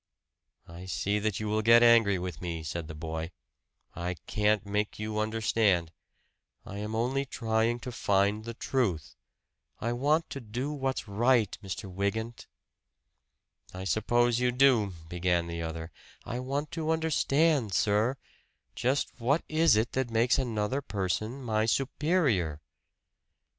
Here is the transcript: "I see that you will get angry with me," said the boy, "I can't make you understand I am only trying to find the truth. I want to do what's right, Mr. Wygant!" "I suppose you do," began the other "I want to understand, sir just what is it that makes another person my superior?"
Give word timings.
"I 0.67 0.87
see 0.87 1.19
that 1.19 1.39
you 1.39 1.47
will 1.47 1.61
get 1.61 1.83
angry 1.83 2.17
with 2.17 2.41
me," 2.41 2.63
said 2.63 2.87
the 2.87 2.95
boy, 2.95 3.29
"I 3.95 4.15
can't 4.25 4.65
make 4.65 4.97
you 4.97 5.19
understand 5.19 5.91
I 6.65 6.79
am 6.79 6.95
only 6.95 7.23
trying 7.23 7.79
to 7.81 7.91
find 7.91 8.43
the 8.43 8.55
truth. 8.55 9.15
I 9.79 9.93
want 9.93 10.27
to 10.31 10.39
do 10.41 10.71
what's 10.71 11.07
right, 11.07 11.55
Mr. 11.63 11.87
Wygant!" 11.87 12.47
"I 13.75 13.83
suppose 13.83 14.39
you 14.39 14.51
do," 14.51 14.95
began 15.07 15.45
the 15.45 15.61
other 15.61 15.91
"I 16.25 16.39
want 16.39 16.71
to 16.71 16.89
understand, 16.89 17.71
sir 17.75 18.17
just 18.73 19.19
what 19.21 19.43
is 19.47 19.75
it 19.75 19.91
that 19.91 20.09
makes 20.09 20.39
another 20.39 20.81
person 20.81 21.43
my 21.43 21.67
superior?" 21.67 22.59